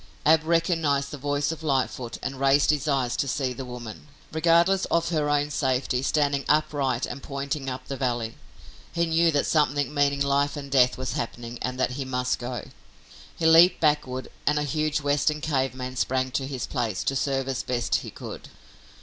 Ab 0.25 0.43
recognized 0.43 1.11
the 1.11 1.17
voice 1.19 1.51
of 1.51 1.61
Lightfoot 1.61 2.17
and 2.23 2.39
raised 2.39 2.71
his 2.71 2.87
eyes 2.87 3.15
to 3.17 3.27
see 3.27 3.53
the 3.53 3.63
woman, 3.65 4.07
regardless 4.31 4.85
of 4.85 5.09
her 5.09 5.29
own 5.29 5.51
safety, 5.51 6.01
standing 6.01 6.43
upright 6.49 7.05
and 7.05 7.21
pointing 7.21 7.69
up 7.69 7.85
the 7.87 7.97
valley. 7.97 8.35
He 8.91 9.05
knew 9.05 9.29
that 9.29 9.45
something 9.45 9.93
meaning 9.93 10.19
life 10.19 10.57
and 10.57 10.71
death 10.71 10.97
was 10.97 11.13
happening 11.13 11.59
and 11.61 11.79
that 11.79 11.91
he 11.91 12.03
must 12.03 12.39
go. 12.39 12.65
He 13.37 13.45
leaped 13.45 13.79
backward 13.79 14.31
and 14.47 14.57
a 14.57 14.63
huge 14.63 15.01
Western 15.01 15.39
cave 15.39 15.75
man 15.75 15.95
sprang 15.95 16.31
to 16.31 16.47
his 16.47 16.65
place, 16.65 17.03
to 17.03 17.15
serve 17.15 17.47
as 17.47 17.61
best 17.61 17.97
he 17.97 18.09
could. 18.09 18.49